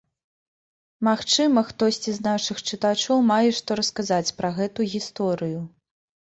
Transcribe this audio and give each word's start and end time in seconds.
Магчыма, 1.07 1.59
хтосьці 1.69 2.15
з 2.15 2.19
нашых 2.29 2.57
чытачоў 2.67 3.23
мае 3.31 3.49
што 3.61 3.69
расказаць 3.83 4.35
пра 4.43 4.49
гэту 4.59 4.91
гісторыю. 4.99 5.59